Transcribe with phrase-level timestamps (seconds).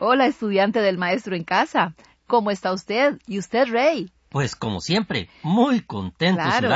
[0.00, 1.94] Hola, estudiante del maestro en casa.
[2.26, 3.18] ¿Cómo está usted?
[3.26, 4.12] ¿Y usted, Rey?
[4.28, 6.68] Pues como siempre, muy contento, Claro.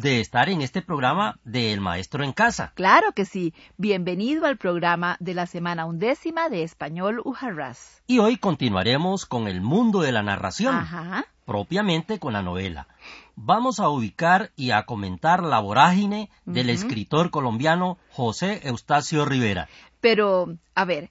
[0.00, 2.72] De estar en este programa del Maestro en Casa.
[2.74, 3.54] Claro que sí.
[3.76, 8.02] Bienvenido al programa de la semana undécima de Español Ujarras.
[8.08, 11.26] Y hoy continuaremos con el mundo de la narración, Ajá.
[11.46, 12.88] propiamente con la novela.
[13.36, 19.68] Vamos a ubicar y a comentar la vorágine del escritor colombiano José Eustacio Rivera.
[20.00, 21.10] Pero, a ver,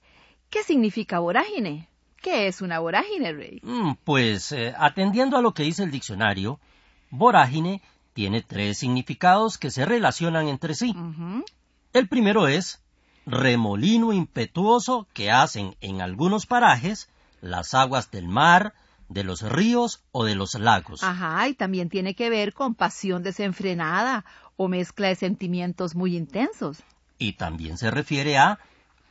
[0.50, 1.88] ¿qué significa vorágine?
[2.20, 3.60] ¿Qué es una vorágine, Rey?
[3.62, 6.60] Mm, Pues, eh, atendiendo a lo que dice el diccionario,
[7.10, 7.80] vorágine
[8.12, 10.94] tiene tres significados que se relacionan entre sí.
[11.92, 12.82] El primero es
[13.24, 17.08] remolino impetuoso que hacen en algunos parajes
[17.40, 18.74] las aguas del mar,
[19.08, 21.02] de los ríos o de los lagos.
[21.02, 24.24] Ajá, y también tiene que ver con pasión desenfrenada
[24.56, 26.82] o mezcla de sentimientos muy intensos.
[27.18, 28.58] Y también se refiere a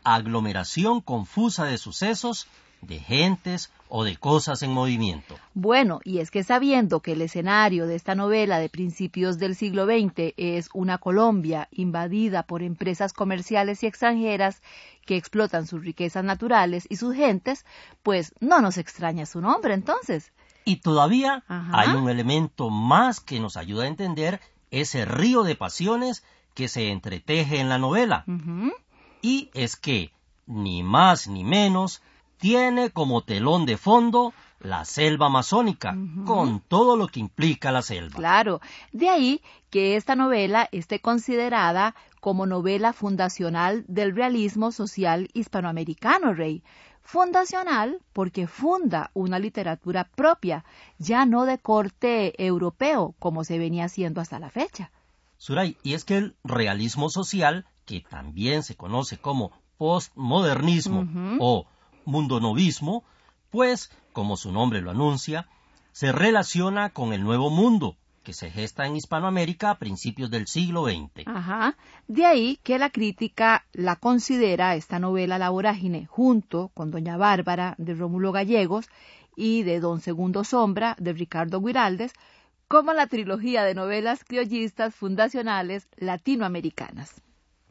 [0.04, 2.48] aglomeración confusa de sucesos,
[2.82, 5.36] de gentes o de cosas en movimiento.
[5.54, 9.86] Bueno, y es que sabiendo que el escenario de esta novela de principios del siglo
[9.86, 14.62] XX es una Colombia invadida por empresas comerciales y extranjeras
[15.06, 17.66] que explotan sus riquezas naturales y sus gentes,
[18.04, 20.32] pues no nos extraña su nombre entonces.
[20.66, 21.72] Y todavía Ajá.
[21.74, 24.40] hay un elemento más que nos ayuda a entender
[24.70, 28.24] ese río de pasiones que se entreteje en la novela.
[29.22, 30.12] Y es que,
[30.48, 32.02] ni más ni menos,
[32.38, 38.16] tiene como telón de fondo la selva amazónica, con todo lo que implica la selva.
[38.16, 46.34] Claro, de ahí que esta novela esté considerada como novela fundacional del realismo social hispanoamericano,
[46.34, 46.64] Rey.
[47.02, 50.64] Fundacional porque funda una literatura propia,
[50.98, 54.92] ya no de corte europeo como se venía haciendo hasta la fecha.
[55.38, 61.38] Suray, y es que el realismo social, que también se conoce como postmodernismo Ujú.
[61.40, 61.68] o
[62.06, 63.04] mundonovismo,
[63.50, 65.48] pues, como su nombre lo anuncia,
[65.92, 70.86] se relaciona con el nuevo mundo que se gesta en Hispanoamérica a principios del siglo
[70.86, 71.26] XX.
[71.26, 71.78] Ajá.
[72.08, 77.74] De ahí que la crítica la considera esta novela La Vorágine junto con Doña Bárbara
[77.80, 78.88] de Rómulo Gallegos
[79.36, 82.14] y de Don Segundo Sombra de Ricardo Guiraldes
[82.68, 87.24] como la trilogía de novelas criollistas fundacionales latinoamericanas.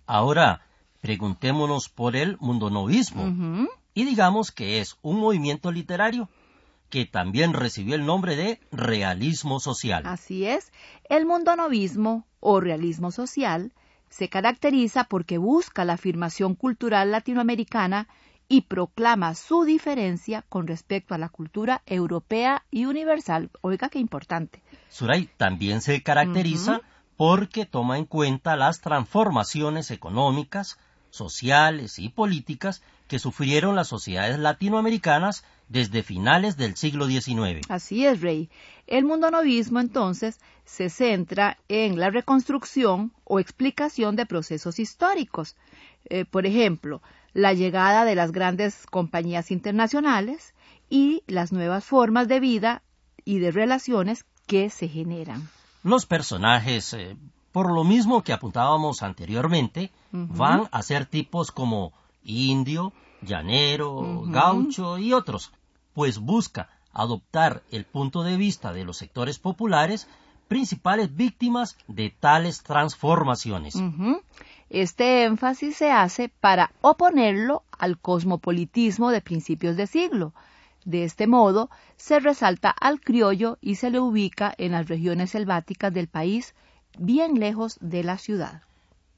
[0.09, 0.63] Ahora,
[1.03, 3.25] preguntémonos por el mundonovismo.
[3.25, 3.69] Ujú.
[3.95, 6.29] y digamos que es un movimiento literario
[6.89, 10.05] que también recibió el nombre de realismo social.
[10.07, 10.73] Así es,
[11.11, 13.73] el mundonovismo o realismo social
[14.09, 18.09] se caracteriza porque busca la afirmación cultural latinoamericana
[18.49, 23.51] y proclama su diferencia con respecto a la cultura europea y universal.
[23.61, 24.63] Oiga, qué importante.
[24.89, 26.81] Suray también se caracteriza.
[27.19, 30.79] Porque toma en cuenta las transformaciones económicas,
[31.11, 37.69] sociales y políticas que sufrieron las sociedades latinoamericanas desde finales del siglo XIX.
[37.71, 38.49] Así es, Rey.
[38.87, 45.57] El mundonovismo, entonces, se centra en la reconstrucción o explicación de procesos históricos.
[46.05, 47.03] Eh, por ejemplo,
[47.33, 50.55] la llegada de las grandes compañías internacionales
[50.89, 52.83] y las nuevas formas de vida
[53.25, 55.49] y de relaciones que se generan.
[55.89, 57.17] Los personajes, eh,
[57.51, 65.15] por lo mismo que apuntábamos anteriormente, van a ser tipos como indio, llanero, gaucho y
[65.15, 65.51] otros,
[65.95, 70.07] pues busca adoptar el punto de vista de los sectores populares,
[70.47, 73.75] principales víctimas de tales transformaciones.
[74.69, 80.35] Este énfasis se hace para oponerlo al cosmopolitismo de principios de siglo.
[80.89, 81.69] De este modo,
[81.99, 86.55] se resalta al criollo y se le ubica en las regiones selváticas del país,
[86.99, 88.63] bien lejos de la ciudad.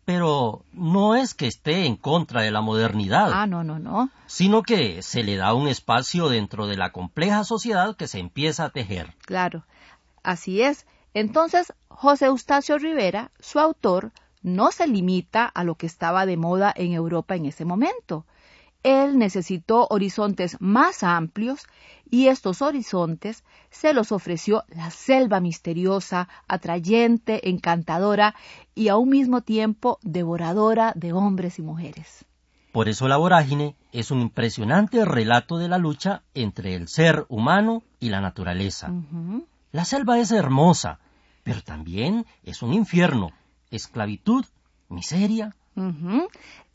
[0.05, 4.11] Pero no es que esté en contra de la modernidad, Ah, no, no, no.
[4.27, 8.65] sino que se le da un espacio dentro de la compleja sociedad que se empieza
[8.65, 9.15] a tejer.
[9.25, 9.63] Claro.
[10.25, 10.87] Así es.
[11.15, 14.11] Entonces, José Eustacio Rivera, su autor,
[14.43, 18.25] no se limita a lo que estaba de moda en Europa en ese momento.
[18.83, 21.67] Él necesitó horizontes más amplios
[22.11, 28.35] y estos horizontes se los ofreció la selva misteriosa, atrayente, encantadora
[28.75, 32.25] y a un mismo tiempo devoradora de hombres y mujeres.
[32.73, 37.83] Por eso la vorágine es un impresionante relato de la lucha entre el ser humano
[37.99, 38.93] y la naturaleza.
[39.73, 41.01] La selva es hermosa,
[41.43, 43.33] pero también es un infierno,
[43.71, 44.45] esclavitud,
[44.89, 45.55] miseria.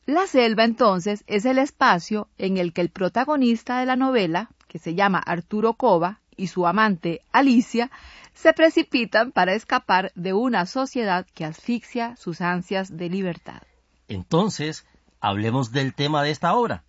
[0.05, 4.79] La selva entonces es el espacio en el que el protagonista de la novela, que
[4.79, 7.89] se llama Arturo Cova, y su amante Alicia,
[8.33, 13.61] se precipitan para escapar de una sociedad que asfixia sus ansias de libertad.
[14.07, 14.85] Entonces,
[15.27, 16.83] Hablemos del tema de esta obra.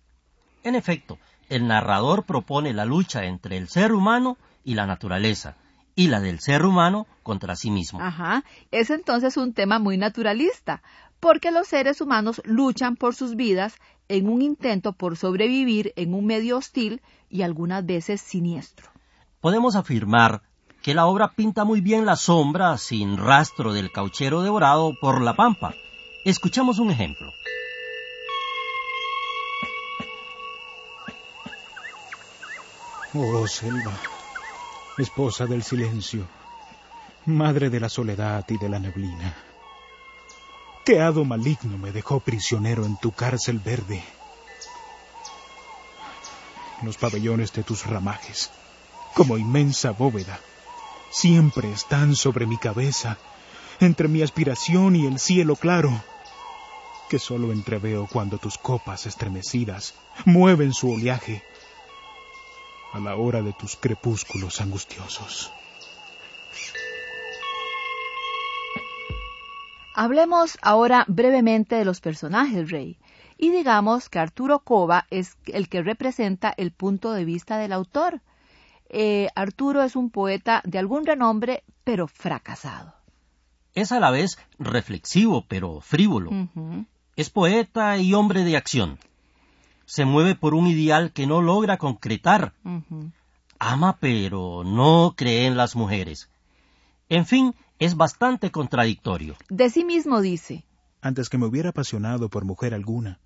[0.63, 1.17] En efecto,
[1.49, 5.55] el narrador propone la lucha entre el ser humano y la naturaleza,
[5.95, 7.99] y la del ser humano contra sí mismo.
[7.99, 10.83] Ajá, es entonces un tema muy naturalista,
[11.19, 13.75] porque los seres humanos luchan por sus vidas
[14.07, 18.89] en un intento por sobrevivir en un medio hostil y algunas veces siniestro.
[19.41, 20.41] Podemos afirmar
[20.81, 25.35] que la obra pinta muy bien la sombra sin rastro del cauchero devorado por la
[25.35, 25.73] pampa.
[26.23, 27.27] Escuchamos un ejemplo.
[33.13, 33.93] Oh selva,
[34.97, 36.27] esposa del silencio,
[37.25, 39.33] madre de la soledad y de la neblina.
[40.87, 44.01] ¿Qué hado maligno me dejó prisionero en tu cárcel verde?
[46.81, 48.49] Los pabellones de tus ramajes,
[49.13, 50.39] como inmensa bóveda,
[51.11, 53.17] siempre están sobre mi cabeza,
[53.81, 55.91] entre mi aspiración y el cielo claro,
[57.09, 59.93] que solo entreveo cuando tus copas estremecidas
[60.23, 61.43] mueven su oleaje
[62.93, 65.51] a la hora de tus crepúsculos angustiosos.
[69.99, 72.99] Hablemos ahora brevemente de los personajes, Rey,
[73.37, 78.21] y digamos que Arturo Cova es el que representa el punto de vista del autor.
[78.89, 82.93] Eh, Arturo es un poeta de algún renombre, pero fracasado.
[83.73, 86.31] Es a la vez reflexivo, pero frívolo.
[87.15, 88.99] Es poeta y hombre de acción
[89.87, 92.53] se mueve por un ideal que no logra concretar.
[93.57, 96.29] Ama pero no cree en las mujeres.
[97.09, 99.35] En fin, es bastante contradictorio.
[99.49, 100.65] De sí mismo dice.
[101.01, 103.19] Antes que me hubiera apasionado por mujer alguna,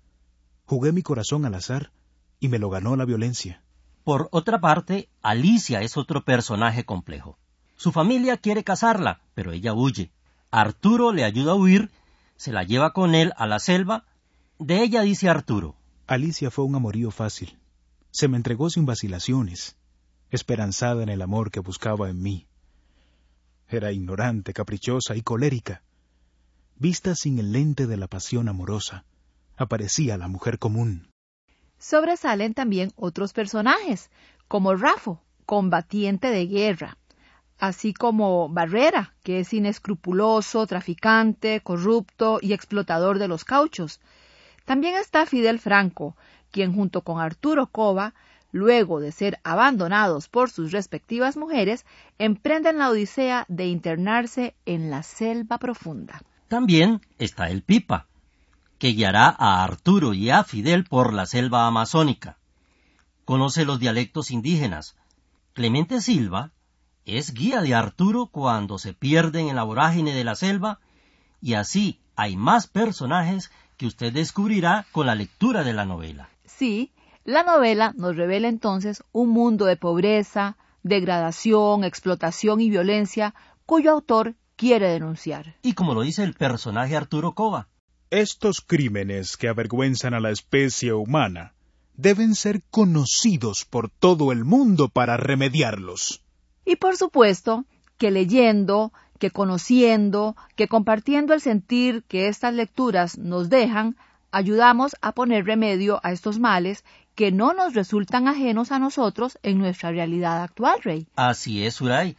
[0.66, 1.90] jugué mi corazón al azar
[2.38, 3.62] y me lo ganó la violencia.
[4.04, 7.38] Por otra parte, Alicia es otro personaje complejo.
[7.76, 10.10] Su familia quiere casarla, pero ella huye.
[10.50, 11.90] Arturo le ayuda a huir,
[12.36, 14.04] se la lleva con él a la selva.
[14.58, 15.76] De ella dice Arturo,
[16.06, 17.58] Alicia fue un amorío fácil.
[18.10, 19.76] Se me entregó sin vacilaciones,
[20.30, 22.46] esperanzada en el amor que buscaba en mí.
[23.72, 25.82] Era ignorante, caprichosa y colérica.
[26.76, 29.06] Vista sin el lente de la pasión amorosa,
[29.56, 31.08] aparecía la mujer común.
[31.78, 34.10] Sobresalen también otros personajes,
[34.46, 36.98] como Rafo, combatiente de guerra,
[37.58, 44.00] así como Barrera, que es inescrupuloso, traficante, corrupto y explotador de los cauchos,
[44.66, 46.14] también está Fidel Franco,
[46.50, 48.12] quien junto con Arturo Cova,
[48.52, 51.84] luego de ser abandonados por sus respectivas mujeres,
[52.18, 56.22] emprenden la odisea de internarse en la selva profunda.
[56.48, 58.06] También está el Pipa,
[58.78, 62.36] que guiará a Arturo y a Fidel por la selva amazónica.
[63.24, 64.96] Conoce los dialectos indígenas.
[65.54, 66.50] Clemente Silva
[67.04, 70.78] es guía de Arturo cuando se pierden en la vorágine de la selva,
[71.40, 76.28] y así hay más personajes que usted descubrirá con la lectura de la novela.
[76.44, 76.92] Sí,
[77.24, 83.34] la novela nos revela entonces un mundo de pobreza, degradación, explotación y violencia
[83.66, 85.56] cuyo autor quiere denunciar.
[85.62, 87.68] Y como lo dice el personaje Arturo Cova.
[88.10, 91.54] Estos crímenes que avergüenzan a la especie humana
[91.94, 96.22] deben ser conocidos por todo el mundo para remediarlos.
[96.64, 97.64] Y por supuesto
[97.96, 103.96] que leyendo, que conociendo, que compartiendo el sentir que estas lecturas nos dejan,
[104.32, 106.84] ayudamos a poner remedio a estos males
[107.14, 111.06] que no nos resultan ajenos a nosotros en nuestra realidad actual, Rey.
[111.14, 112.16] Así es, Uray.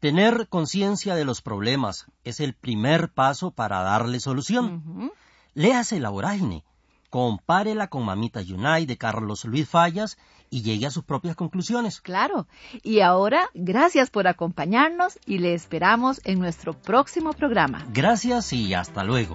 [0.00, 5.12] Tener conciencia de los problemas es el primer paso para darle solución.
[5.54, 6.62] Léase la vorágine,
[7.10, 10.16] compárela con Mamita Yunay de Carlos Luis Fallas
[10.50, 12.00] y llegue a sus propias conclusiones.
[12.00, 12.46] Claro.
[12.84, 17.84] Y ahora, gracias por acompañarnos y le esperamos en nuestro próximo programa.
[17.92, 19.34] Gracias y hasta luego.